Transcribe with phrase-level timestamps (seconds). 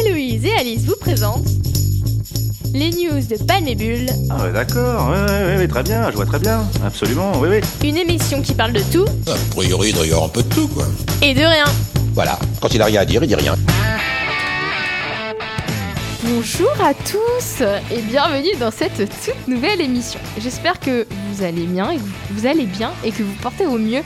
[0.00, 1.46] Héloïse et Alice vous présentent
[2.72, 6.24] les news de Panébule, Ah ouais, d'accord, ouais, ouais, ouais, ouais, très bien, je vois
[6.26, 7.88] très bien, absolument, oui, oui.
[7.88, 10.48] une émission qui parle de tout A priori, il doit y avoir un peu de
[10.54, 10.86] tout, quoi.
[11.20, 11.64] et de rien.
[12.14, 13.56] Voilà, quand il a rien à dire, il dit rien.
[16.22, 17.62] Bonjour à tous
[17.92, 20.20] et bienvenue dans cette toute nouvelle émission.
[20.38, 23.78] J'espère que vous allez bien et que vous allez bien et que vous portez au
[23.78, 24.02] mieux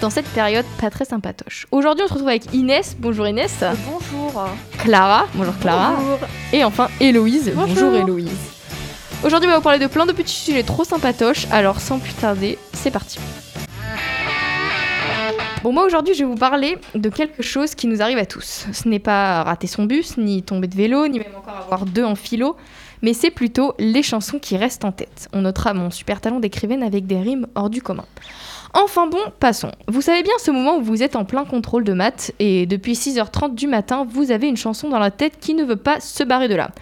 [0.00, 1.66] dans cette période pas très sympatoche.
[1.70, 2.96] Aujourd'hui, on se retrouve avec Inès.
[2.98, 3.64] Bonjour Inès.
[3.90, 4.44] Bonjour.
[4.78, 5.26] Clara.
[5.34, 5.94] Bonjour Clara.
[6.52, 7.52] Et enfin Héloïse.
[7.54, 7.94] Bonjour.
[7.94, 8.30] Héloïse.
[9.24, 11.46] Aujourd'hui, on va vous parler de plein de petits sujets trop sympatoches.
[11.50, 13.18] Alors, sans plus tarder, c'est parti.
[15.62, 18.66] Bon, moi aujourd'hui, je vais vous parler de quelque chose qui nous arrive à tous.
[18.70, 22.04] Ce n'est pas rater son bus, ni tomber de vélo, ni même encore avoir deux
[22.04, 22.56] en philo,
[23.00, 25.30] mais c'est plutôt les chansons qui restent en tête.
[25.32, 28.04] On notera mon super talent d'écrivaine avec des rimes hors du commun.
[28.76, 29.70] Enfin bon, passons.
[29.86, 32.94] Vous savez bien ce moment où vous êtes en plein contrôle de maths et depuis
[32.94, 36.24] 6h30 du matin, vous avez une chanson dans la tête qui ne veut pas se
[36.24, 36.72] barrer de là.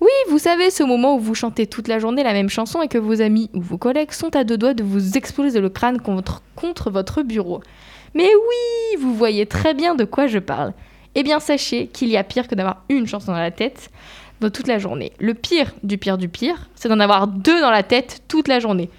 [0.00, 2.88] Oui, vous savez ce moment où vous chantez toute la journée la même chanson et
[2.88, 6.00] que vos amis ou vos collègues sont à deux doigts de vous exploser le crâne
[6.00, 7.60] contre, contre votre bureau.
[8.14, 10.72] Mais oui, vous voyez très bien de quoi je parle.
[11.14, 13.90] Eh bien, sachez qu'il y a pire que d'avoir une chanson dans la tête
[14.40, 15.12] dans toute la journée.
[15.20, 18.58] Le pire du pire du pire, c'est d'en avoir deux dans la tête toute la
[18.58, 18.90] journée.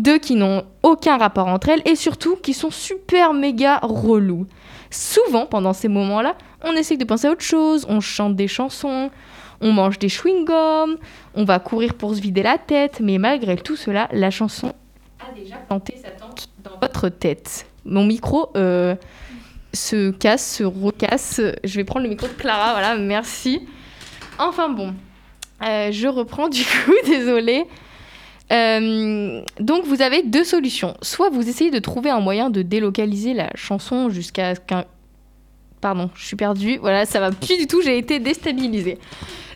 [0.00, 4.46] Deux qui n'ont aucun rapport entre elles et surtout qui sont super méga relous.
[4.90, 9.10] Souvent, pendant ces moments-là, on essaie de penser à autre chose, on chante des chansons,
[9.60, 10.96] on mange des chewing-gums,
[11.34, 14.72] on va courir pour se vider la tête, mais malgré tout cela, la chanson
[15.20, 17.66] a déjà planté sa tente dans votre tête.
[17.84, 18.94] Mon micro euh,
[19.74, 21.42] se casse, se recasse.
[21.62, 23.60] Je vais prendre le micro de Clara, voilà, merci.
[24.38, 24.94] Enfin bon,
[25.62, 27.66] Euh, je reprends du coup, désolée.
[28.52, 30.96] Euh, donc vous avez deux solutions.
[31.02, 34.84] Soit vous essayez de trouver un moyen de délocaliser la chanson jusqu'à ce qu'un...
[35.80, 36.76] Pardon, je suis perdue.
[36.78, 38.98] Voilà, ça va plus du tout, j'ai été déstabilisée.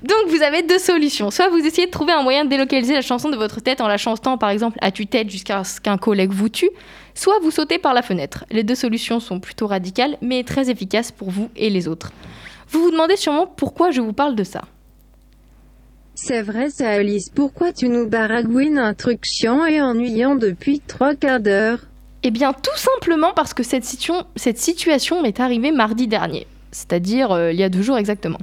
[0.03, 1.31] Donc vous avez deux solutions.
[1.31, 3.89] Soit vous essayez de trouver un moyen de délocaliser la chanson de votre tête en
[3.89, 6.71] la chantant par exemple à tue-tête jusqu'à ce qu'un collègue vous tue,
[7.15, 8.44] soit vous sautez par la fenêtre.
[8.50, 12.12] Les deux solutions sont plutôt radicales mais très efficaces pour vous et les autres.
[12.69, 14.62] Vous vous demandez sûrement pourquoi je vous parle de ça.
[16.14, 21.14] C'est vrai ça Alice, pourquoi tu nous baragouines un truc chiant et ennuyant depuis trois
[21.14, 21.78] quarts d'heure?
[22.22, 27.32] Eh bien, tout simplement parce que cette, situa- cette situation m'est arrivée mardi dernier, c'est-à-dire
[27.32, 28.38] euh, il y a deux jours exactement.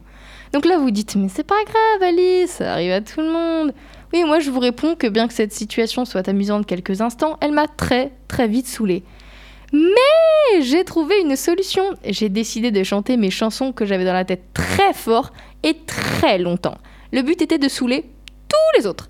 [0.54, 3.74] Donc là, vous dites, mais c'est pas grave, Alice, ça arrive à tout le monde.
[4.14, 7.54] Oui, moi, je vous réponds que bien que cette situation soit amusante quelques instants, elle
[7.54, 9.04] m'a très, très vite saoulée.
[9.72, 11.84] Mais j'ai trouvé une solution.
[12.06, 15.32] J'ai décidé de chanter mes chansons que j'avais dans la tête très fort
[15.64, 16.78] et très longtemps.
[17.12, 18.06] Le but était de saouler
[18.48, 19.10] tous les autres.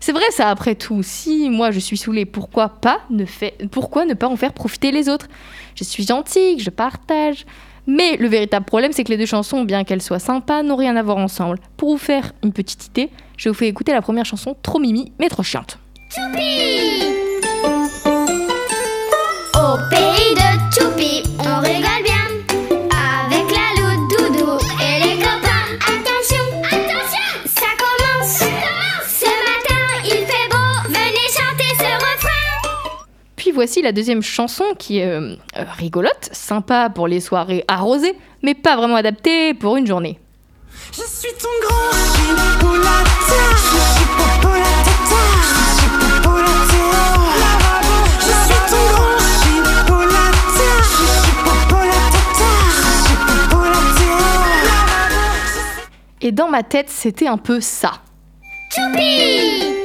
[0.00, 1.02] C'est vrai ça après tout.
[1.02, 3.54] Si moi je suis saoulée, pourquoi pas ne fait...
[3.70, 5.26] pourquoi ne pas en faire profiter les autres?
[5.74, 7.46] Je suis gentille, je partage.
[7.86, 10.96] Mais le véritable problème, c'est que les deux chansons, bien qu'elles soient sympas, n'ont rien
[10.96, 11.58] à voir ensemble.
[11.76, 15.12] Pour vous faire une petite idée, je vous fais écouter la première chanson, trop mimi,
[15.20, 15.78] mais trop chiante.
[19.54, 20.46] Au pays de
[21.38, 22.15] on bien
[33.56, 38.54] voici la deuxième chanson qui est euh, euh, rigolote, sympa pour les soirées arrosées, mais
[38.54, 40.18] pas vraiment adaptée pour une journée.
[40.92, 41.96] Je suis ton grand.
[56.20, 57.92] Et dans ma tête, c'était un peu ça.
[58.74, 59.75] Choupi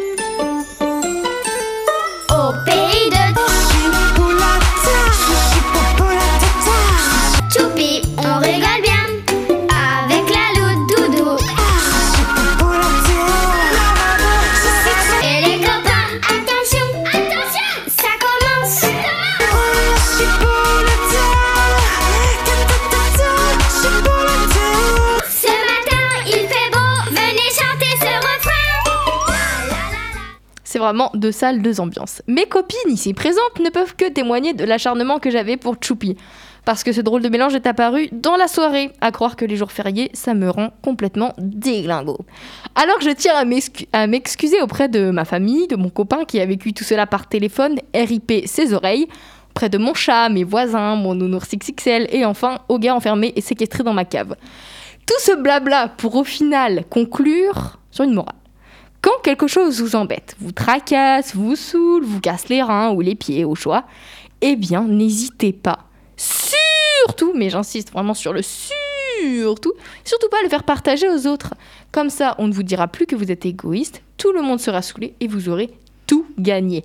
[30.81, 32.21] vraiment deux salles, deux ambiances.
[32.27, 36.17] Mes copines ici présentes ne peuvent que témoigner de l'acharnement que j'avais pour Choupi.
[36.63, 38.91] Parce que ce drôle de mélange est apparu dans la soirée.
[39.01, 42.19] À croire que les jours fériés, ça me rend complètement déglingo.
[42.75, 46.39] Alors je tiens à m'excu- à m'excuser auprès de ma famille, de mon copain qui
[46.39, 49.07] a vécu tout cela par téléphone, RIP ses oreilles,
[49.49, 53.41] auprès de mon chat, mes voisins, mon nounours XXL et enfin au gars enfermé et
[53.41, 54.35] séquestré dans ma cave.
[55.07, 58.35] Tout ce blabla pour au final conclure sur une morale.
[59.01, 63.15] Quand quelque chose vous embête, vous tracasse, vous saoule, vous casse les reins ou les
[63.15, 63.85] pieds au choix,
[64.41, 65.79] eh bien n'hésitez pas,
[66.15, 71.55] surtout, mais j'insiste vraiment sur le surtout, surtout pas le faire partager aux autres.
[71.91, 74.83] Comme ça, on ne vous dira plus que vous êtes égoïste, tout le monde sera
[74.83, 75.71] saoulé et vous aurez
[76.05, 76.83] tout gagné.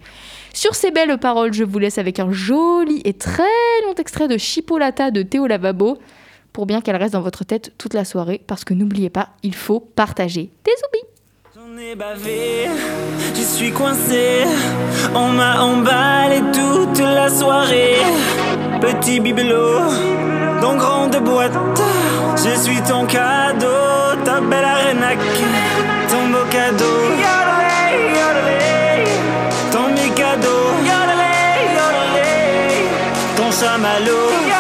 [0.55, 3.43] Sur ces belles paroles, je vous laisse avec un joli et très
[3.85, 5.99] long extrait de Chipolata de Théo Lavabo
[6.53, 9.55] pour bien qu'elle reste dans votre tête toute la soirée parce que n'oubliez pas, il
[9.55, 10.51] faut partager.
[10.65, 10.73] Des
[11.77, 12.71] J'en bavé,
[13.35, 14.45] je suis coincé.
[15.15, 17.97] On m'a emballé toute la soirée.
[18.81, 19.81] Petit bibelot,
[20.63, 21.53] dans grande boîte.
[22.37, 25.19] Je suis ton cadeau, ta belle arénaque.
[26.09, 27.01] Ton beau cadeau.
[29.73, 31.35] Ton yodelé.
[33.37, 34.56] Ton chamallow.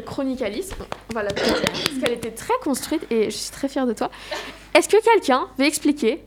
[0.00, 0.70] Pour cette petite chronique Alice.
[1.10, 1.52] On va la parce
[2.02, 4.10] qu'elle était très construite et je suis très fière de toi.
[4.74, 6.22] Est-ce que quelqu'un veut expliquer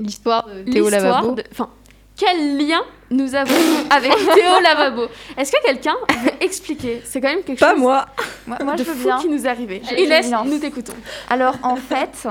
[0.00, 1.32] L'histoire de Théo Lavabo.
[1.34, 1.68] de- Enfin,
[2.16, 2.80] quel lien
[3.10, 3.54] nous avons
[3.90, 5.06] avec Théo Lavabo?
[5.36, 7.02] Est-ce que quelqu'un veut expliquer?
[7.04, 8.06] C'est quand même quelque Pas chose moi.
[8.46, 9.18] Moi, moi, de je veux bien.
[9.18, 9.82] qui nous est arrivé.
[9.90, 10.94] Allez, Inès, nous t'écoutons.
[11.28, 12.26] Alors, en fait,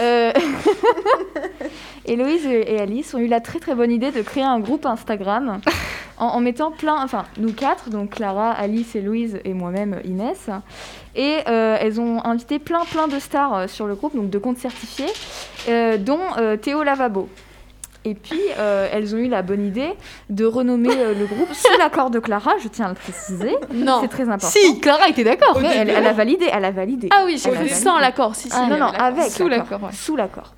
[0.00, 0.32] euh,
[2.06, 5.60] Héloïse et Alice ont eu la très très bonne idée de créer un groupe Instagram
[6.18, 10.48] en, en mettant plein, enfin, nous quatre, donc Clara, Alice, Héloïse et moi-même Inès.
[11.14, 14.38] Et euh, elles ont invité plein plein de stars euh, sur le groupe, donc de
[14.38, 15.12] comptes certifiés,
[15.68, 16.20] euh, dont
[16.62, 17.28] Théo Lavabo.
[18.04, 19.92] Et puis, euh, elles ont eu la bonne idée
[20.28, 23.54] de renommer euh, le groupe sous l'accord de Clara, je tiens à le préciser.
[23.72, 23.98] Non.
[24.00, 24.48] C'est très important.
[24.48, 25.56] Si, Clara était d'accord.
[25.64, 27.08] Elle, elle a validé, elle a validé.
[27.12, 27.72] Ah oui, j'ai validé.
[27.72, 28.34] sans l'accord.
[28.34, 29.70] Si, si, Ah, non, non, avec Sous l'accord.
[29.70, 29.94] l'accord, ouais.
[29.94, 30.52] Sous l'accord.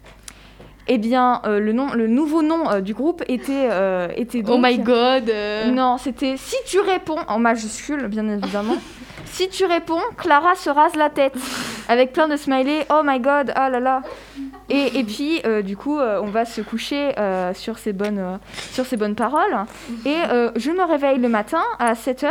[0.86, 4.56] Eh bien, euh, le, nom, le nouveau nom euh, du groupe était, euh, était donc...
[4.58, 5.32] Oh my god.
[5.72, 8.76] Non, c'était si tu réponds, en majuscule, bien évidemment.
[9.24, 11.34] si tu réponds, Clara se rase la tête.
[11.88, 14.02] Avec plein de smileys, oh my god, ah là là.
[14.70, 18.18] Et, et puis, euh, du coup, euh, on va se coucher euh, sur, ces bonnes,
[18.18, 18.36] euh,
[18.72, 19.54] sur ces bonnes paroles.
[20.06, 22.28] Et euh, je me réveille le matin à 7h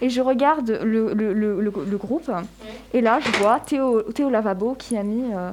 [0.00, 2.30] et je regarde le, le- le- le- le groupe.
[2.94, 5.24] Et là, je vois Théo, Théo Lavabo qui a mis.
[5.34, 5.50] euh,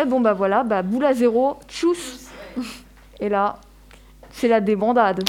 [0.00, 2.30] eh bon, bah voilà, bah boule à zéro, tchuss.
[3.20, 3.56] Et là,
[4.30, 5.22] c'est la débandade.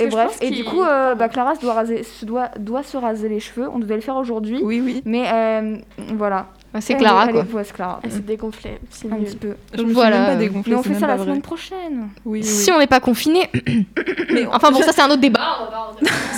[0.00, 2.96] Et bref, et du coup, euh, bah, Clara se doit, raser, se doit, doit se
[2.96, 3.68] raser les cheveux.
[3.72, 4.60] On devait le faire aujourd'hui.
[4.62, 5.02] Oui, oui.
[5.04, 5.76] Mais euh,
[6.16, 6.46] voilà.
[6.74, 7.44] Bah, C'est Elle Clara est- quoi.
[7.60, 8.00] elle Clara.
[8.02, 8.78] Elle s'est dégonflée.
[8.90, 9.24] C'est Un nul.
[9.26, 9.54] petit peu.
[9.72, 10.18] Je me suis Voilà.
[10.18, 10.72] même pas dégonflée.
[10.72, 11.24] Mais on fait ça la vrai.
[11.26, 12.08] semaine prochaine.
[12.24, 12.44] Oui, oui.
[12.44, 13.48] Si on n'est pas confiné.
[14.52, 15.40] Enfin bon, ça c'est un autre débat.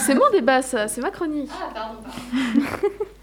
[0.06, 0.86] C'est mon débat, ça.
[0.88, 1.50] C'est ma chronique.
[1.52, 2.66] Ah pardon, pardon.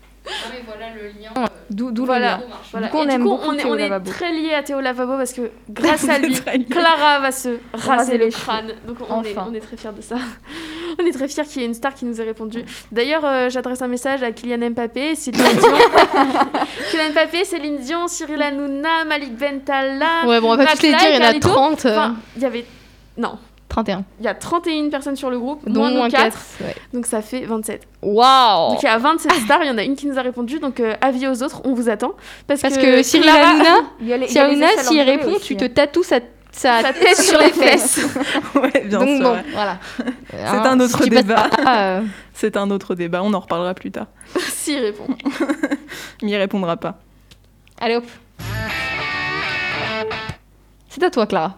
[0.66, 1.48] voilà le lien.
[1.70, 2.38] D'où Voilà.
[2.38, 2.50] le lien.
[2.72, 2.88] Voilà.
[2.88, 4.80] Du coup, on aime du coup, beaucoup on est, on est très liés à Théo
[4.80, 6.36] Lavabo parce que grâce à lui.
[6.70, 8.74] Clara va se raser le crâne.
[8.88, 9.48] Donc on, est, Enfin.
[9.50, 10.16] on est très fiers de ça.
[11.02, 12.64] on est très fiers qu'il y ait une star qui nous ait répondu.
[12.92, 15.72] D'ailleurs, euh, j'adresse un message à Kylian Mbappé, Céline Dion.
[16.92, 20.26] Kylian Mbappé, Céline Dion, Cyril Hanouna, Malik Bentala.
[20.28, 21.50] Ouais, bon, on va pas tous les dire, il y en a Carlito.
[21.50, 21.86] 30.
[21.86, 22.66] euh, Enfin, il y avait.
[23.18, 23.38] Non.
[23.74, 24.04] 31.
[24.20, 26.38] Il y a 31 personnes sur le groupe, Dont moins nous moins 4, 4.
[26.62, 26.76] Ouais.
[26.94, 27.82] donc ça fait 27.
[28.04, 30.22] Waouh Donc il y a 27 stars, il y en a une qui nous a
[30.22, 32.12] répondu, donc euh, avis aux autres, on vous attend.
[32.46, 35.68] Parce, Parce que Cyril Hanouna, les Hanouna, s'il répond, aussi, tu hein.
[35.68, 36.20] te tatoues sa,
[36.52, 38.00] sa Sa tête sur les fesses.
[38.56, 39.20] Ouais, bien Donc sûr.
[39.24, 39.44] bon, ouais.
[39.54, 39.80] voilà.
[40.30, 41.50] C'est un autre si débat.
[41.68, 42.02] euh,
[42.36, 44.06] C'est un autre débat, on en reparlera plus tard.
[44.40, 45.08] S'il répond.
[46.22, 47.00] Il n'y répondra pas.
[47.82, 48.06] Allez hop.
[50.90, 51.58] C'est à toi, Clara.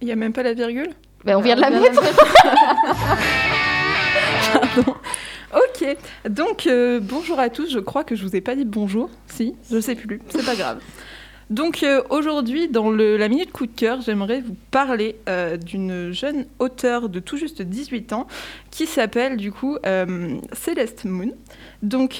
[0.00, 0.90] Il n'y a même pas la virgule?
[1.24, 2.02] Ben, on vient de la mettre.
[5.54, 5.96] Ok,
[6.30, 9.10] donc euh, bonjour à tous, je crois que je vous ai pas dit bonjour.
[9.26, 10.80] Si, je sais plus, c'est pas grave.
[11.50, 16.10] Donc euh, aujourd'hui, dans le- la minute coup de cœur, j'aimerais vous parler euh, d'une
[16.12, 18.26] jeune auteure de tout juste 18 ans
[18.70, 19.76] qui s'appelle du coup
[20.54, 21.32] Céleste Moon.
[21.82, 22.14] Donc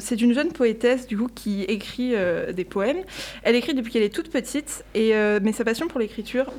[0.00, 2.14] c'est une jeune poétesse du coup qui écrit
[2.54, 3.00] des poèmes.
[3.42, 6.52] Elle écrit depuis qu'elle est toute petite, et, mais sa passion pour l'écriture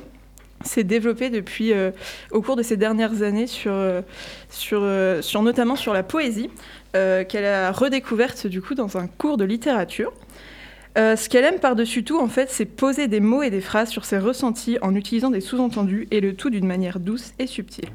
[0.63, 1.91] s'est développée depuis euh,
[2.31, 4.01] au cours de ces dernières années sur, euh,
[4.49, 6.49] sur, euh, sur notamment sur la poésie
[6.93, 10.11] qu'elle a redécouverte du coup dans un cours de littérature.
[10.97, 14.03] Ce qu'elle aime par-dessus tout, en fait, c'est poser des mots et des phrases sur
[14.03, 17.87] ses ressentis en utilisant des sous-entendus et le tout d'une manière douce et subtile.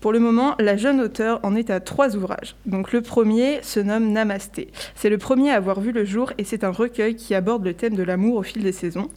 [0.00, 2.56] Pour le moment, la jeune auteure en est à trois ouvrages.
[2.66, 4.68] Donc le premier se nomme Namasté.
[4.96, 7.74] C'est le premier à avoir vu le jour et c'est un recueil qui aborde le
[7.74, 9.08] thème de l'amour au fil des saisons.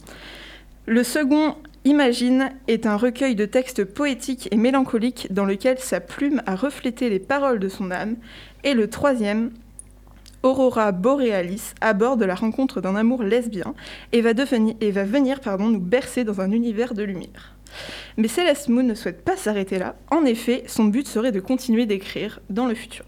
[0.86, 1.56] Le second,
[1.86, 7.08] Imagine, est un recueil de textes poétiques et mélancoliques dans lequel sa plume a reflété
[7.08, 8.16] les paroles de son âme.
[8.64, 9.50] Et le troisième,
[10.42, 13.74] Aurora Borealis, aborde la rencontre d'un amour lesbien
[14.12, 14.34] et va,
[15.04, 17.54] venir nous bercer dans un univers de lumière.
[18.18, 19.96] Mais Celeste Moon ne souhaite pas s'arrêter là.
[20.10, 23.06] En effet, son but serait de continuer d'écrire dans le futur.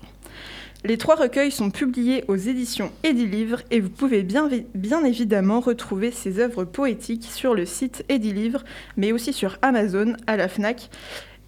[0.85, 5.61] Les trois recueils sont publiés aux éditions Edilivre et vous pouvez bien, vi- bien évidemment
[5.61, 8.65] retrouver ces œuvres poétiques sur le site Edilivre,
[8.97, 10.91] mais aussi sur Amazon, à la FNAC,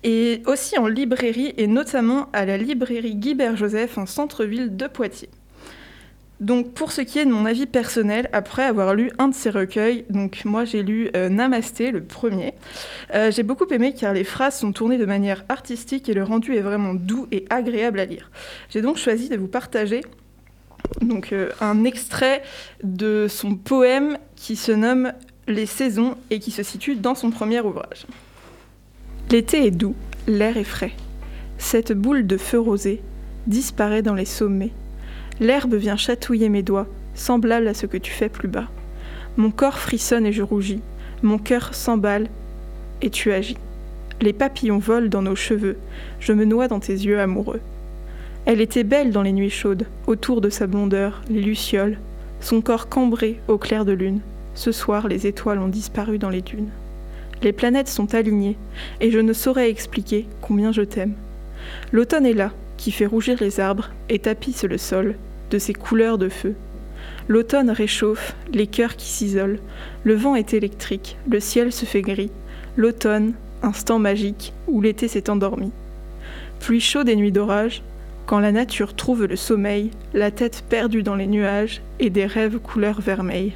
[0.04, 5.30] et aussi en librairie, et notamment à la librairie Guibert-Joseph en centre-ville de Poitiers.
[6.40, 9.50] Donc pour ce qui est de mon avis personnel, après avoir lu un de ces
[9.50, 12.54] recueils, donc moi j'ai lu euh, Namasté, le premier,
[13.14, 16.54] euh, j'ai beaucoup aimé car les phrases sont tournées de manière artistique et le rendu
[16.56, 18.30] est vraiment doux et agréable à lire.
[18.70, 20.00] J'ai donc choisi de vous partager
[21.00, 22.42] donc, euh, un extrait
[22.82, 25.12] de son poème qui se nomme
[25.46, 28.06] Les saisons et qui se situe dans son premier ouvrage.
[29.30, 29.94] L'été est doux,
[30.26, 30.92] l'air est frais.
[31.58, 33.02] Cette boule de feu rosé
[33.46, 34.72] disparaît dans les sommets.
[35.40, 38.68] L'herbe vient chatouiller mes doigts, semblable à ce que tu fais plus bas.
[39.36, 40.80] Mon corps frissonne et je rougis.
[41.22, 42.28] Mon cœur s'emballe
[43.02, 43.56] et tu agis.
[44.20, 45.76] Les papillons volent dans nos cheveux.
[46.20, 47.60] Je me noie dans tes yeux amoureux.
[48.46, 51.98] Elle était belle dans les nuits chaudes, autour de sa blondeur, les lucioles,
[52.40, 54.20] son corps cambré au clair de lune.
[54.54, 56.68] Ce soir, les étoiles ont disparu dans les dunes.
[57.42, 58.56] Les planètes sont alignées,
[59.00, 61.14] et je ne saurais expliquer combien je t'aime.
[61.90, 62.52] L'automne est là,
[62.84, 65.14] qui fait rougir les arbres et tapisse le sol
[65.50, 66.54] de ses couleurs de feu.
[67.28, 69.60] L'automne réchauffe les cœurs qui s'isolent.
[70.02, 72.30] Le vent est électrique, le ciel se fait gris.
[72.76, 75.72] L'automne, instant magique où l'été s'est endormi.
[76.60, 77.82] Pluie chaude et nuit d'orage,
[78.26, 82.58] quand la nature trouve le sommeil, la tête perdue dans les nuages et des rêves
[82.58, 83.54] couleur vermeille.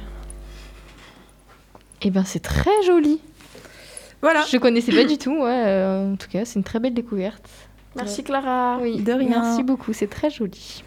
[2.01, 3.21] Eh ben c'est très joli.
[4.23, 4.43] Voilà.
[4.51, 5.63] Je connaissais pas du tout, ouais.
[5.67, 7.47] euh, en tout cas, c'est une très belle découverte.
[7.95, 8.77] Merci Clara.
[8.81, 9.41] Oui, De rien.
[9.41, 10.83] Merci beaucoup, c'est très joli.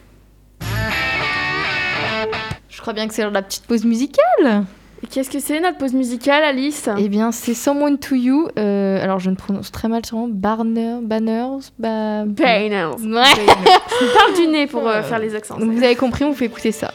[2.68, 4.64] Je crois bien que c'est l'heure de la petite pause musicale.
[5.04, 6.88] Et qu'est-ce que c'est notre pause musicale, Alice?
[6.96, 8.48] Eh bien, c'est Someone to You.
[8.56, 10.28] euh, alors, je ne prononce très mal sûrement.
[10.30, 12.24] Barner, Banners, ba...
[12.24, 12.96] Banners.
[13.00, 13.44] Ouais.
[14.14, 15.58] Parle du nez pour euh, faire les accents.
[15.58, 16.92] Donc, vous avez compris, on vous fait écouter ça.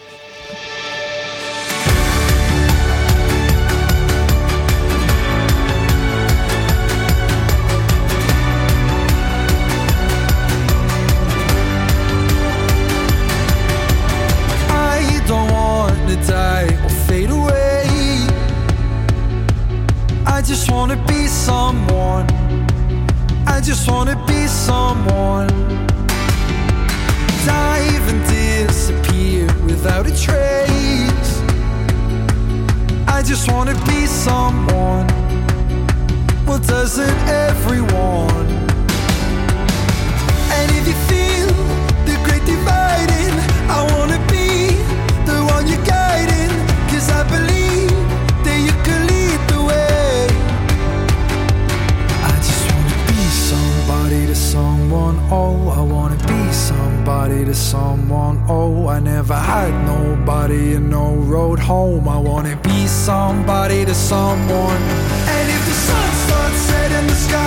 [23.68, 25.50] Just want to be someone.
[27.46, 31.42] Dive and disappear without a trace.
[33.10, 35.08] I just want to be someone.
[36.46, 38.57] Well, doesn't everyone?
[57.48, 58.44] To someone.
[58.50, 62.06] Oh, I never had nobody and no road home.
[62.10, 64.82] I wanna be somebody to someone.
[65.36, 67.47] And if the sun starts setting, the sky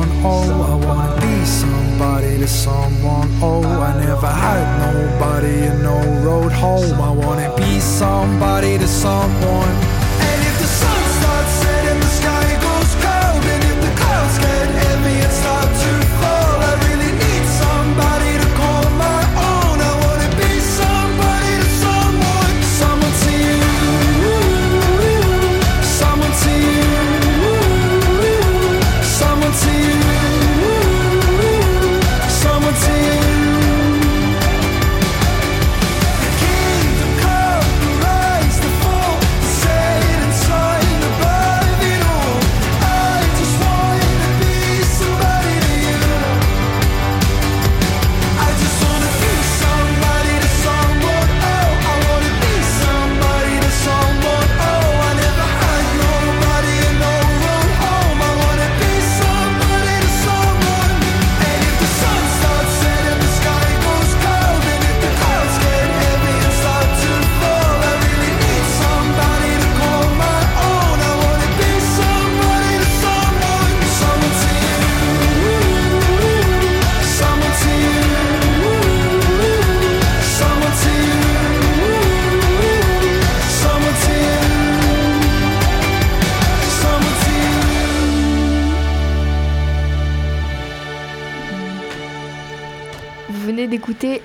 [0.00, 0.24] someone.
[0.24, 3.28] Oh, I wanna be somebody to someone.
[3.42, 7.00] Oh, I never had nobody and no road home.
[7.00, 9.99] I wanna be somebody to someone.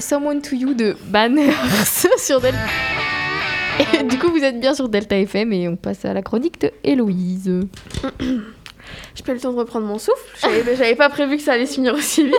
[0.06, 1.52] Someone to You de Banners
[2.20, 2.60] sur Delta.
[3.92, 6.62] Et du coup, vous êtes bien sur Delta FM et on passe à la chronique
[6.62, 7.52] de Héloïse.
[9.26, 10.38] Pas eu le temps de reprendre mon souffle.
[10.44, 12.36] J'avais pas prévu que ça allait se finir aussi vite.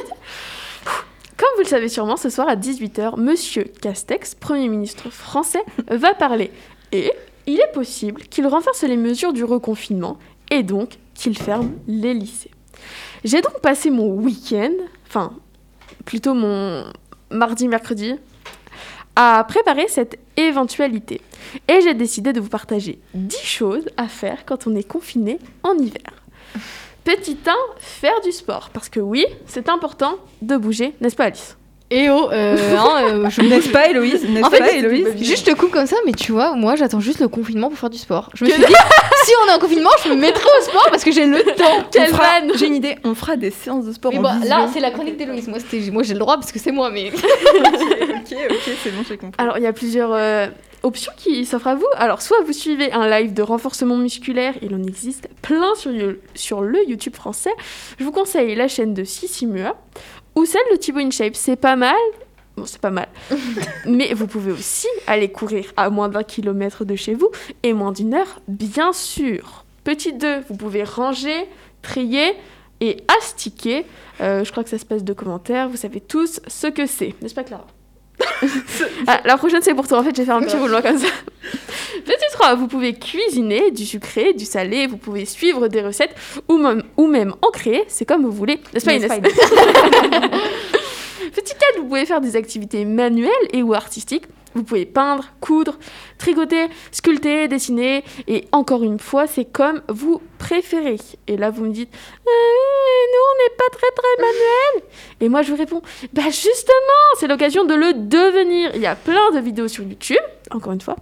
[1.37, 6.15] Comme vous le savez sûrement, ce soir à 18h, Monsieur Castex, Premier ministre français, va
[6.15, 6.53] parler.
[6.93, 7.13] Et
[7.49, 10.21] il est possible qu'il renforce les mesures du reconfinement
[10.53, 12.53] et donc qu'il ferme les lycées.
[13.25, 14.71] J'ai donc passé mon week-end,
[15.09, 15.33] enfin
[16.05, 16.85] plutôt mon
[17.31, 18.15] mardi-mercredi,
[19.17, 21.21] à préparer cette éventualité.
[21.69, 25.75] Et j'ai décidé de vous partager 10 choses à faire quand on est confiné en
[25.79, 26.13] hiver.
[27.05, 28.71] Petit 1, faire du sport.
[28.73, 31.57] Parce que oui, c'est important de bouger, n'est-ce pas Alice?
[31.91, 35.47] Et oh, euh, hein, euh, je N'est-ce pas, Héloïse N'est-ce En fait, pas, Héloïse Juste
[35.47, 37.91] je te coupe comme ça, mais tu vois, moi j'attends juste le confinement pour faire
[37.91, 38.29] du sport.
[38.35, 38.75] Je me suis dit,
[39.25, 41.85] si on est en confinement, je me mettrai au sport parce que j'ai le temps.
[41.93, 44.49] Quelle vanne J'ai une idée, on fera des séances de sport Mais en bon, visio.
[44.49, 45.47] là, c'est la chronique d'Héloïse.
[45.47, 47.13] Moi, c'était- moi j'ai le droit parce que c'est moi, mais.
[47.15, 49.37] ok, ok, c'est bon, j'ai compris.
[49.39, 50.49] Alors, il y a plusieurs euh,
[50.83, 51.87] options qui s'offrent à vous.
[51.97, 55.93] Alors, soit vous suivez un live de renforcement musculaire, il en existe plein sur,
[56.35, 57.53] sur le YouTube français.
[58.01, 59.77] Je vous conseille la chaîne de Sissi Mua
[60.37, 61.35] ou celle de Thibaut InShape.
[61.35, 61.97] C'est pas mal.
[62.57, 63.09] Bon, c'est pas mal.
[63.87, 67.31] Mais vous pouvez aussi aller courir à moins d'un kilomètre de chez vous
[67.63, 69.65] et moins d'une heure, bien sûr.
[69.85, 71.49] Petit 2, vous pouvez ranger,
[71.83, 72.35] trier
[72.81, 73.85] et astiquer.
[74.21, 75.69] Euh, je crois que ça se passe de commentaires.
[75.69, 77.15] Vous savez tous ce que c'est.
[77.21, 77.67] N'est-ce pas, Clara?
[79.07, 79.99] Ah, la prochaine, c'est pour toi.
[79.99, 81.07] En fait, j'ai fait un petit roulement comme ça.
[82.05, 86.15] Petit 3, vous pouvez cuisiner du sucré, du salé, vous pouvez suivre des recettes
[86.49, 88.61] ou même, ou même en créer, c'est comme vous voulez.
[88.75, 89.21] N'est-ce pas, N'est-ce Inès?
[89.21, 89.29] Pas,
[91.35, 94.25] Petit 4, vous pouvez faire des activités manuelles et ou artistiques.
[94.57, 95.79] Vous pouvez peindre, coudre,
[96.17, 98.05] tricoter, sculpter, dessiner.
[98.27, 100.97] Et encore une fois, c'est comme vous préférez.
[101.27, 102.33] Et là, vous me dites, oui,
[103.13, 104.89] nous, on n'est pas très très manuel.
[105.21, 105.83] Et moi, je vous réponds,
[106.15, 108.71] bah justement, c'est l'occasion de le devenir.
[108.75, 110.17] Il y a plein de vidéos sur YouTube,
[110.51, 110.97] encore une fois.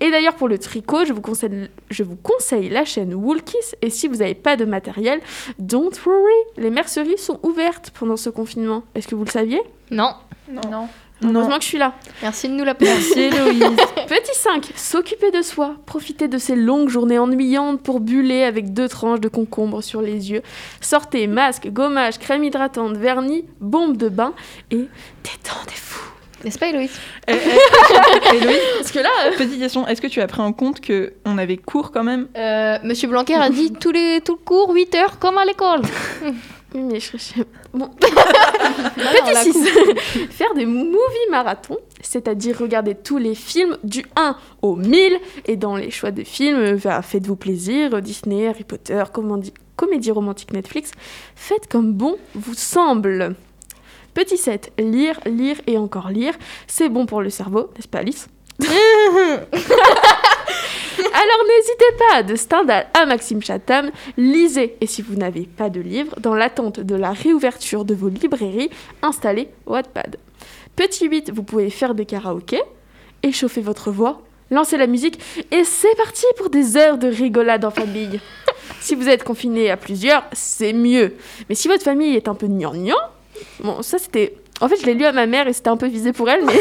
[0.00, 3.76] Et d'ailleurs, pour le tricot, je vous conseille, je vous conseille la chaîne Woolkiss.
[3.82, 5.20] Et si vous n'avez pas de matériel,
[5.58, 8.82] don't worry, les merceries sont ouvertes pendant ce confinement.
[8.94, 9.60] Est-ce que vous le saviez?
[9.90, 10.14] Non.
[10.48, 10.88] Non.
[11.22, 11.94] Heureusement que je suis là.
[12.22, 13.62] Merci de nous la Merci, Héloïse.
[14.08, 15.76] Petit 5, s'occuper de soi.
[15.86, 20.30] Profitez de ces longues journées ennuyantes pour buller avec deux tranches de concombre sur les
[20.30, 20.42] yeux.
[20.80, 24.34] Sortez masque, gommage, crème hydratante, vernis, bombe de bain
[24.70, 24.88] et
[25.22, 26.14] détendez-vous.
[26.44, 26.98] N'est-ce pas, Héloïse?
[27.26, 30.52] Eh, eh, Héloïse, Parce que là, euh, petite question, est-ce que tu as pris en
[30.52, 32.28] compte que on avait cours quand même?
[32.36, 35.80] Euh, Monsieur Blanquer a dit tous les, tout le cours, 8 heures, comme à l'école.
[36.74, 37.16] oui, mais je,
[37.72, 37.88] Bon.
[38.96, 40.96] Petit 6, faire des movie
[41.30, 46.24] marathons, c'est-à-dire regarder tous les films du 1 au 1000 et dans les choix de
[46.24, 50.90] films, euh, bah, faites-vous plaisir, Disney, Harry Potter, comédie, comédie romantique Netflix,
[51.34, 53.34] faites comme bon vous semble.
[54.14, 56.34] Petit 7, lire, lire et encore lire,
[56.66, 58.28] c'est bon pour le cerveau, n'est-ce pas Alice?
[58.60, 59.46] Alors
[61.48, 66.14] n'hésitez pas de Stendhal à Maxime Chatham, lisez et si vous n'avez pas de livre,
[66.20, 68.70] dans l'attente de la réouverture de vos librairies,
[69.02, 70.16] installez Wattpad.
[70.76, 72.62] Petit 8, vous pouvez faire des karaokés,
[73.22, 75.18] échauffer votre voix, lancer la musique
[75.50, 78.20] et c'est parti pour des heures de rigolade en famille.
[78.80, 81.14] si vous êtes confiné à plusieurs, c'est mieux.
[81.48, 82.96] Mais si votre famille est un peu gnangnan,
[83.60, 84.36] bon ça c'était...
[84.60, 86.44] En fait je l'ai lu à ma mère et c'était un peu visé pour elle,
[86.44, 86.52] mais...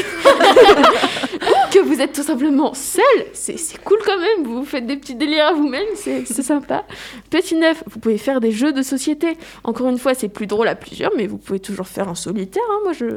[1.74, 5.48] Que vous êtes tout simplement seul, c'est cool quand même, vous faites des petits délires
[5.48, 6.86] à vous-même, c'est sympa.
[7.32, 9.40] Petit neuf, vous pouvez faire des jeux de société.
[9.64, 12.62] Encore une fois, c'est plus drôle à plusieurs, mais vous pouvez toujours faire en solitaire,
[12.70, 13.06] hein, moi je...
[13.08, 13.12] je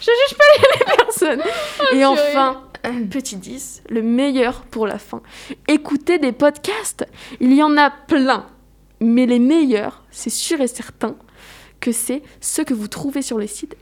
[0.00, 1.42] juge pas les, personnes.
[1.92, 2.62] Et enfin,
[3.10, 5.20] petit 10, le meilleur pour la fin.
[5.68, 7.06] Écoutez des podcasts,
[7.38, 8.46] il y en a plein,
[9.00, 11.16] mais les meilleurs, c'est sûr et certain
[11.80, 13.76] que c'est ceux que vous trouvez sur le site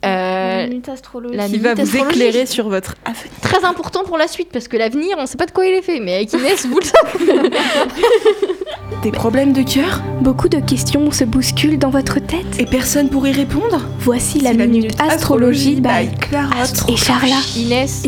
[0.06, 1.36] Euh, Minute astrologie.
[1.38, 2.20] la Qui minute va vous astrologie.
[2.22, 3.32] éclairer sur votre avenir.
[3.42, 5.82] Très important pour la suite, parce que l'avenir, on sait pas de quoi il est
[5.82, 7.50] fait, mais avec Inès, vous le savez.
[9.04, 10.02] Des problèmes de cœur?
[10.22, 12.46] Beaucoup de questions se bousculent dans votre tête.
[12.60, 13.82] et personne pour y répondre?
[14.00, 17.36] Voici la C'est minute astrologie by Clara et Charla.
[17.58, 18.04] Inès,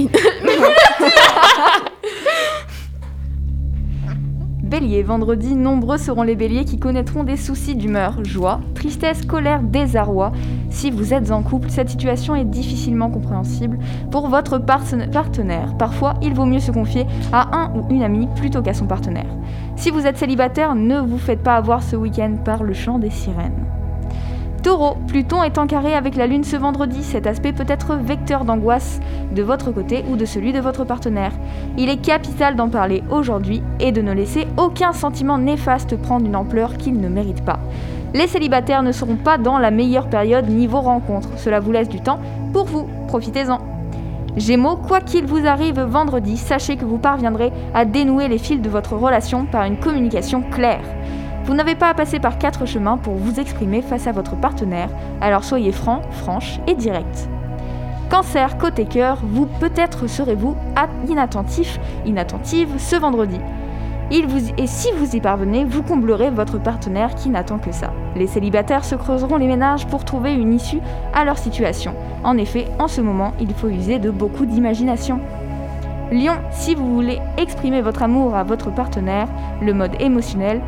[4.78, 10.34] Bélier, vendredi, nombreux seront les béliers qui connaîtront des soucis d'humeur, joie, tristesse, colère, désarroi.
[10.70, 13.80] Si vous êtes en couple, cette situation est difficilement compréhensible
[14.12, 15.78] pour votre parten- partenaire.
[15.78, 19.34] Parfois, il vaut mieux se confier à un ou une amie plutôt qu'à son partenaire.
[19.78, 23.12] Si vous êtes célibataire, ne vous faites pas avoir ce week-end par le chant des
[23.12, 23.64] sirènes.
[24.66, 27.04] Taureau, Pluton est en carré avec la Lune ce vendredi.
[27.04, 29.00] Cet aspect peut être vecteur d'angoisse
[29.32, 31.34] de votre côté ou de celui de votre partenaire.
[31.78, 36.36] Il est capital d'en parler aujourd'hui et de ne laisser aucun sentiment néfaste prendre une
[36.36, 37.60] ampleur qu'il ne mérite pas.
[38.16, 41.30] Les célibataires ne seront pas dans la meilleure période niveau rencontre.
[41.38, 42.20] Cela vous laisse du temps
[42.52, 42.88] pour vous.
[43.08, 43.60] Profitez-en.
[44.36, 48.70] Gémeaux, quoi qu'il vous arrive vendredi, sachez que vous parviendrez à dénouer les fils de
[48.70, 50.82] votre relation par une communication claire.
[51.46, 54.90] Vous n'avez pas à passer par quatre chemins pour vous exprimer face à votre partenaire,
[55.22, 57.30] alors soyez franc, franche et direct.
[58.10, 63.40] Cancer, côté cœur, vous peut-être serez-vous at- inattentif, inattentive ce vendredi.
[64.12, 67.92] Et si vous y parvenez, vous comblerez votre partenaire qui n'attend que ça.
[68.16, 70.80] Les célibataires se creuseront les ménages pour trouver une issue
[71.14, 71.94] à leur situation.
[72.24, 75.20] En effet, en ce moment, il faut user de beaucoup d'imagination.
[76.12, 79.28] Lion, si vous voulez exprimer votre amour à votre partenaire,
[79.60, 80.62] le mode émotionnel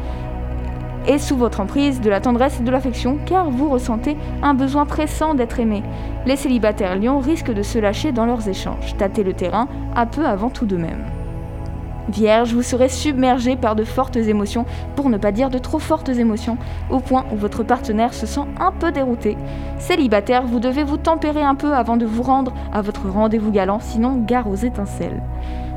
[1.08, 4.86] est sous votre emprise de la tendresse et de l'affection car vous ressentez un besoin
[4.86, 5.84] pressant d'être aimé.
[6.26, 10.26] Les célibataires lions risquent de se lâcher dans leurs échanges, tâter le terrain un peu
[10.26, 11.04] avant tout de même.
[12.10, 14.66] Vierge, vous serez submergé par de fortes émotions,
[14.96, 16.58] pour ne pas dire de trop fortes émotions,
[16.90, 19.36] au point où votre partenaire se sent un peu dérouté.
[19.78, 23.80] Célibataire, vous devez vous tempérer un peu avant de vous rendre à votre rendez-vous galant,
[23.82, 25.22] sinon gare aux étincelles.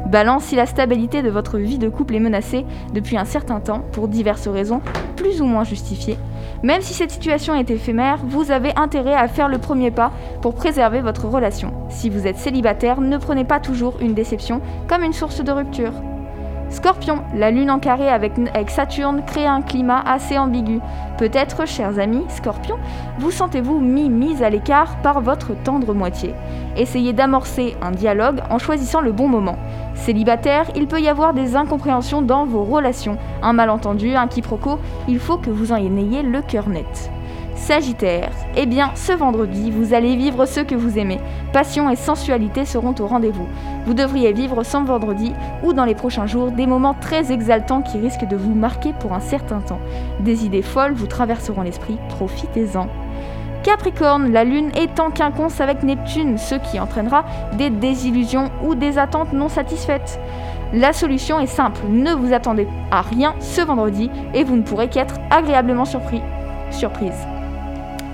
[0.07, 3.83] Balance, si la stabilité de votre vie de couple est menacée depuis un certain temps,
[3.93, 4.81] pour diverses raisons,
[5.17, 6.19] plus ou moins justifiées,
[6.63, 10.55] même si cette situation est éphémère, vous avez intérêt à faire le premier pas pour
[10.55, 11.73] préserver votre relation.
[11.89, 15.93] Si vous êtes célibataire, ne prenez pas toujours une déception comme une source de rupture.
[16.71, 18.33] Scorpion, la lune en carré avec,
[18.69, 20.79] Saturne crée un climat assez ambigu.
[21.19, 22.77] Peut-être, chers amis Scorpion,
[23.19, 26.33] vous sentez-vous mis, mis à l'écart par votre tendre moitié?
[26.77, 29.57] Essayez d'amorcer un dialogue en choisissant le bon moment.
[29.95, 34.79] Célibataire, il peut y avoir des incompréhensions dans vos relations, un malentendu, un quiproquo,
[35.09, 37.11] il faut que vous en ayez le cœur net.
[37.57, 41.21] Sagittaire, eh bien, ce vendredi, vous allez vivre ce que vous aimez.
[41.53, 43.47] Passion et sensualité seront au rendez-vous.
[43.87, 47.99] Vous devriez vivre ce vendredi ou dans les prochains jours des moments très exaltants qui
[47.99, 49.81] risquent de vous marquer pour un certain temps.
[50.21, 52.89] Des idées folles vous traverseront l'esprit, profitez-en.
[53.63, 57.25] Capricorne, la Lune est en quinconce avec Neptune, ce qui entraînera
[57.59, 60.19] des désillusions ou des attentes non satisfaites.
[60.73, 64.89] La solution est simple, ne vous attendez à rien ce vendredi et vous ne pourrez
[64.89, 66.23] qu'être agréablement surpris.
[66.71, 67.27] Surprise.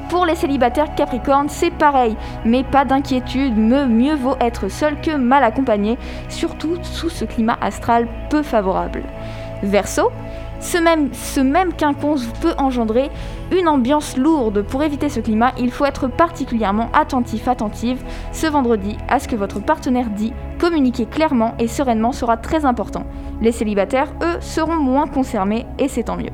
[0.08, 5.42] Pour les célibataires Capricorne, c'est pareil, mais pas d'inquiétude, mieux vaut être seul que mal
[5.42, 9.02] accompagné, surtout sous ce climat astral peu favorable.
[9.62, 10.10] Verseau,
[10.60, 13.10] ce même, ce même quinconce peut engendrer
[13.50, 14.62] une ambiance lourde.
[14.62, 19.36] Pour éviter ce climat, il faut être particulièrement attentif, attentive ce vendredi à ce que
[19.36, 20.32] votre partenaire dit.
[20.58, 23.04] Communiquer clairement et sereinement sera très important.
[23.40, 26.32] Les célibataires, eux, seront moins concernés et c'est tant mieux.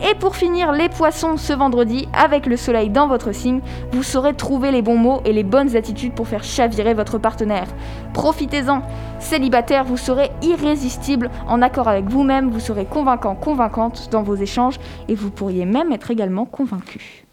[0.00, 4.34] Et pour finir, les poissons, ce vendredi, avec le soleil dans votre signe, vous saurez
[4.34, 7.66] trouver les bons mots et les bonnes attitudes pour faire chavirer votre partenaire.
[8.14, 8.82] Profitez-en.
[9.18, 14.78] Célibataire, vous serez irrésistible, en accord avec vous-même, vous serez convaincant, convaincante dans vos échanges
[15.08, 17.27] et vous pourriez même être également convaincu.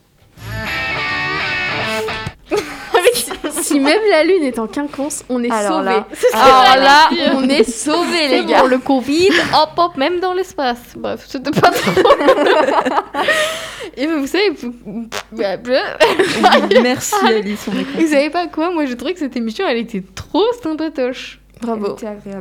[3.76, 5.86] Si même la lune est en quinconce, on est Alors sauvé.
[5.86, 8.62] là- Alors là, on est sauvés, les gars.
[8.62, 10.80] bon, le Covid, hop hop, même dans l'espace.
[10.96, 11.92] Bref, c'était pas trop.
[13.98, 14.52] Et vous savez,
[16.82, 19.78] Merci Alice, on est vous savez pas quoi Moi, je trouvais que cette émission, elle
[19.78, 21.40] était trop sympatoche.
[21.62, 21.96] Bravo.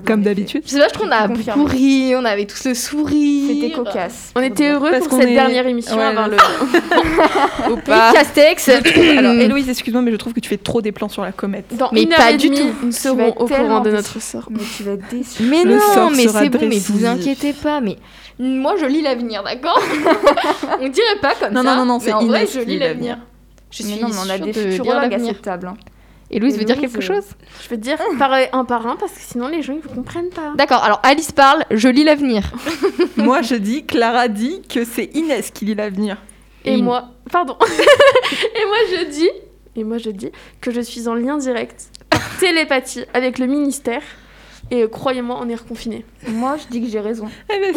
[0.04, 0.62] Comme d'habitude.
[0.66, 3.50] Je sais pas, je trouve qu'on a beaucoup ri, on avait tous le sourire.
[3.54, 4.32] C'était cocasse.
[4.34, 6.36] On était heureux Parce pour qu'on cette est- dernière émission Ouais, avoir ouais.
[6.36, 7.72] le.
[7.72, 8.12] Ou pas.
[8.12, 8.68] Castex.
[8.68, 11.74] Alors, Héloïse, excuse-moi, mais je trouve que tu fais trop des plans sur la comète.
[11.76, 12.62] Dans Mais pas du tout.
[12.82, 14.48] nous serons au courant de notre sort.
[14.50, 15.42] Mais tu vas être déçu.
[15.44, 17.96] Mais Le non, mais c'est bon, mais vous inquiétez pas, mais
[18.38, 19.80] moi je lis l'avenir, d'accord
[20.80, 21.70] On dirait pas comme Non, ça.
[21.70, 23.18] non, non, non, c'est en vrai je lis l'avenir.
[23.70, 25.18] Je Mais suis non, mais on a sûre des futurologues à
[26.34, 27.24] Et Louise veut dire quelque euh, chose
[27.62, 30.30] Je veux dire par un par un parce que sinon les gens ils vous comprennent
[30.30, 30.52] pas.
[30.56, 32.52] D'accord, alors Alice parle, je lis l'avenir.
[33.16, 36.16] Moi, je dis, Clara dit que c'est Inès qui lit l'avenir.
[36.64, 37.56] Et Et moi, pardon.
[37.60, 39.30] et moi je dis,
[39.76, 44.02] et moi je dis que je suis en lien direct par télépathie avec le ministère.
[44.70, 46.06] Et euh, croyez-moi, on est reconfinés.
[46.26, 47.28] Moi, je dis que j'ai raison.
[47.52, 47.74] Eh ben,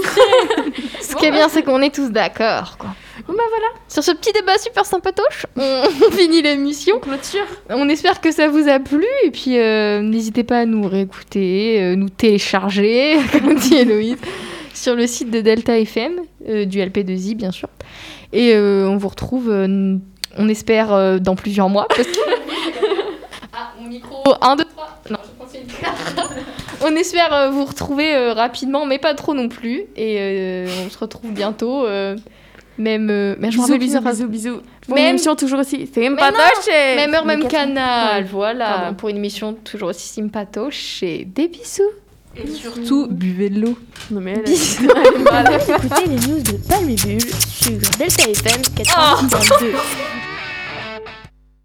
[1.02, 2.96] Ce qui est bien, c'est qu'on est tous d'accord, quoi.
[3.38, 6.98] Bah voilà, Sur ce petit débat super sympatoche, on, finit l'émission.
[7.00, 7.46] clôture.
[7.70, 11.80] On espère que ça vous a plu et puis euh, n'hésitez pas à nous réécouter,
[11.84, 14.18] euh, nous télécharger, comme dit Héloïse,
[14.74, 16.14] sur le site de Delta FM,
[16.50, 17.70] euh, du LP2I bien sûr.
[18.34, 21.86] Et on vous retrouve, on espère, dans plusieurs mois.
[21.88, 22.20] parce que-
[23.54, 25.02] ah, mon micro 1, 2, 3.
[25.12, 29.84] Non, je pense une On espère vous retrouver rapidement, mais pas trop non plus.
[29.96, 31.86] Et on se retrouve bientôt.
[32.80, 34.62] Euh, même, euh, mais je me Bisous, bisous, bisous, bisous.
[34.86, 35.90] Pour Même- une émission toujours aussi.
[35.94, 36.16] C'est Mais.
[36.96, 38.30] Même heure, même canal, Ouais.
[38.32, 38.96] voilà, Pardon.
[38.96, 41.84] pour une émission toujours aussi sympatoche et des bisous.
[42.36, 43.78] Et surtout, buvez de l'eau.
[44.12, 44.84] Non mais elle, Bisous.
[44.86, 49.74] Écoutez les news de Palme Bulle sur Delta FM 92.